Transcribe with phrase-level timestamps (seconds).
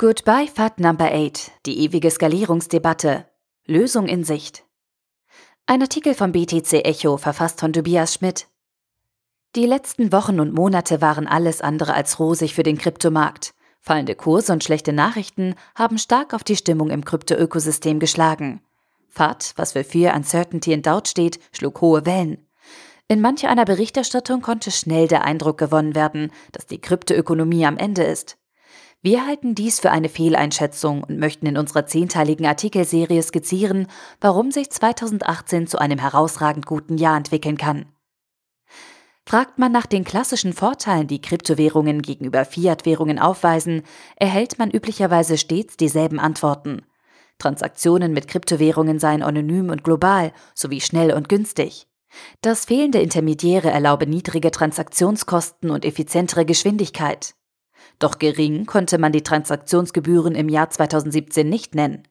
[0.00, 3.26] Goodbye FAT Number 8, die ewige Skalierungsdebatte.
[3.66, 4.64] Lösung in Sicht.
[5.66, 8.46] Ein Artikel vom BTC Echo, verfasst von Tobias Schmidt.
[9.56, 13.54] Die letzten Wochen und Monate waren alles andere als rosig für den Kryptomarkt.
[13.80, 18.60] Fallende Kurse und schlechte Nachrichten haben stark auf die Stimmung im Kryptoökosystem geschlagen.
[19.08, 22.46] FAT, was für Fear, Uncertainty and Doubt steht, schlug hohe Wellen.
[23.08, 28.04] In manch einer Berichterstattung konnte schnell der Eindruck gewonnen werden, dass die Kryptoökonomie am Ende
[28.04, 28.37] ist.
[29.00, 33.86] Wir halten dies für eine Fehleinschätzung und möchten in unserer zehnteiligen Artikelserie skizzieren,
[34.20, 37.86] warum sich 2018 zu einem herausragend guten Jahr entwickeln kann.
[39.24, 43.82] Fragt man nach den klassischen Vorteilen, die Kryptowährungen gegenüber Fiat-Währungen aufweisen,
[44.16, 46.82] erhält man üblicherweise stets dieselben Antworten.
[47.38, 51.86] Transaktionen mit Kryptowährungen seien anonym und global sowie schnell und günstig.
[52.40, 57.34] Das fehlende Intermediäre erlaube niedrige Transaktionskosten und effizientere Geschwindigkeit.
[57.98, 62.06] Doch gering konnte man die Transaktionsgebühren im Jahr 2017 nicht nennen.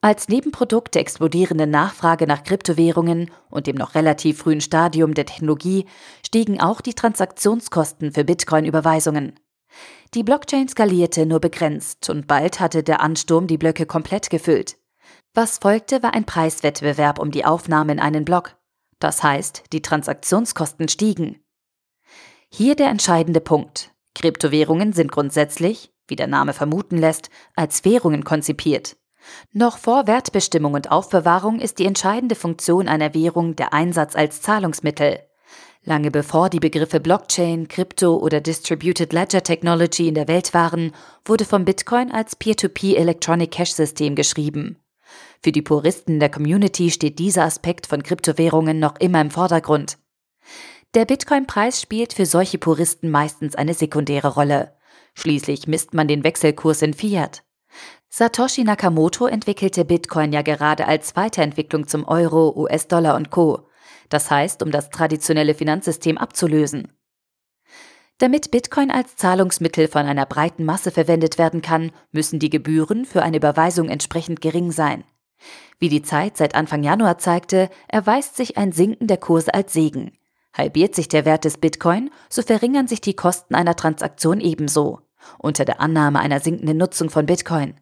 [0.00, 5.86] Als Nebenprodukt der explodierenden Nachfrage nach Kryptowährungen und dem noch relativ frühen Stadium der Technologie
[6.24, 9.38] stiegen auch die Transaktionskosten für Bitcoin-Überweisungen.
[10.14, 14.76] Die Blockchain skalierte nur begrenzt und bald hatte der Ansturm die Blöcke komplett gefüllt.
[15.34, 18.56] Was folgte, war ein Preiswettbewerb um die Aufnahme in einen Block.
[18.98, 21.42] Das heißt, die Transaktionskosten stiegen.
[22.48, 23.92] Hier der entscheidende Punkt.
[24.16, 28.96] Kryptowährungen sind grundsätzlich, wie der Name vermuten lässt, als Währungen konzipiert.
[29.52, 35.20] Noch vor Wertbestimmung und Aufbewahrung ist die entscheidende Funktion einer Währung der Einsatz als Zahlungsmittel.
[35.84, 40.92] Lange bevor die Begriffe Blockchain, Krypto oder Distributed Ledger Technology in der Welt waren,
[41.26, 44.78] wurde vom Bitcoin als Peer-to-Peer Electronic Cash System geschrieben.
[45.42, 49.98] Für die Puristen der Community steht dieser Aspekt von Kryptowährungen noch immer im Vordergrund.
[50.96, 54.72] Der Bitcoin-Preis spielt für solche Puristen meistens eine sekundäre Rolle.
[55.12, 57.44] Schließlich misst man den Wechselkurs in Fiat.
[58.08, 63.68] Satoshi Nakamoto entwickelte Bitcoin ja gerade als Weiterentwicklung zum Euro, US-Dollar und Co.
[64.08, 66.90] Das heißt, um das traditionelle Finanzsystem abzulösen.
[68.16, 73.22] Damit Bitcoin als Zahlungsmittel von einer breiten Masse verwendet werden kann, müssen die Gebühren für
[73.22, 75.04] eine Überweisung entsprechend gering sein.
[75.78, 80.12] Wie die Zeit seit Anfang Januar zeigte, erweist sich ein Sinken der Kurse als Segen.
[80.56, 85.00] Halbiert sich der Wert des Bitcoin, so verringern sich die Kosten einer Transaktion ebenso,
[85.38, 87.74] unter der Annahme einer sinkenden Nutzung von Bitcoin.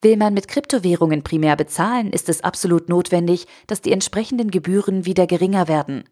[0.00, 5.26] Will man mit Kryptowährungen primär bezahlen, ist es absolut notwendig, dass die entsprechenden Gebühren wieder
[5.26, 6.04] geringer werden.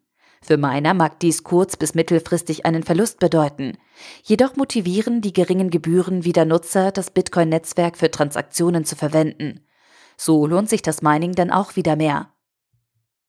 [0.42, 3.78] Für Miner mag dies kurz- bis mittelfristig einen Verlust bedeuten.
[4.24, 9.60] Jedoch motivieren die geringen Gebühren wieder Nutzer, das Bitcoin-Netzwerk für Transaktionen zu verwenden.
[10.16, 12.30] So lohnt sich das Mining dann auch wieder mehr.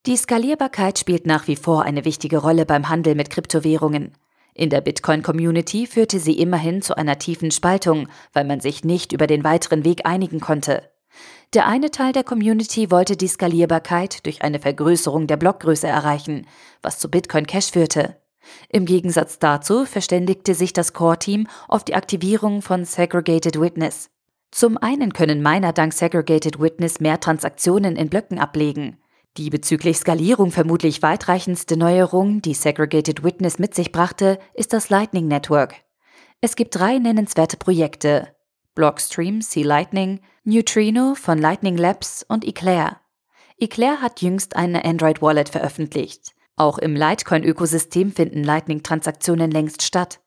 [0.06, 4.12] Die Skalierbarkeit spielt nach wie vor eine wichtige Rolle beim Handel mit Kryptowährungen.
[4.54, 9.28] In der Bitcoin-Community führte sie immerhin zu einer tiefen Spaltung, weil man sich nicht über
[9.28, 10.92] den weiteren Weg einigen konnte.
[11.54, 16.48] Der eine Teil der Community wollte die Skalierbarkeit durch eine Vergrößerung der Blockgröße erreichen,
[16.82, 18.18] was zu Bitcoin Cash führte.
[18.68, 24.10] Im Gegensatz dazu verständigte sich das Core-Team auf die Aktivierung von Segregated Witness.
[24.52, 28.98] Zum einen können Miner dank Segregated Witness mehr Transaktionen in Blöcken ablegen.
[29.38, 35.28] Die bezüglich Skalierung vermutlich weitreichendste Neuerung, die Segregated Witness mit sich brachte, ist das Lightning
[35.28, 35.76] Network.
[36.40, 38.36] Es gibt drei nennenswerte Projekte.
[38.76, 43.00] Blockstream, Sea Lightning, Neutrino von Lightning Labs und Eclair.
[43.58, 46.34] Eclair hat jüngst eine Android Wallet veröffentlicht.
[46.56, 50.20] Auch im Litecoin-Ökosystem finden Lightning-Transaktionen längst statt.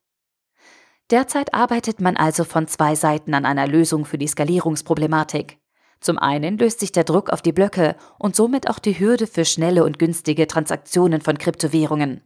[1.10, 5.58] Derzeit arbeitet man also von zwei Seiten an einer Lösung für die Skalierungsproblematik.
[6.00, 9.44] Zum einen löst sich der Druck auf die Blöcke und somit auch die Hürde für
[9.44, 12.20] schnelle und günstige Transaktionen von Kryptowährungen.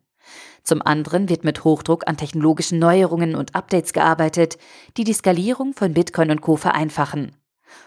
[0.63, 4.59] Zum anderen wird mit Hochdruck an technologischen Neuerungen und Updates gearbeitet,
[4.97, 7.33] die die Skalierung von Bitcoin und Co vereinfachen.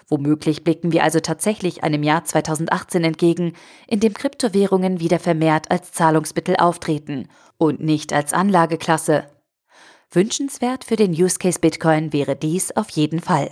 [0.07, 3.53] Womöglich blicken wir also tatsächlich einem Jahr 2018 entgegen,
[3.87, 7.27] in dem Kryptowährungen wieder vermehrt als Zahlungsmittel auftreten
[7.57, 9.25] und nicht als Anlageklasse.
[10.11, 13.51] Wünschenswert für den Use Case Bitcoin wäre dies auf jeden Fall.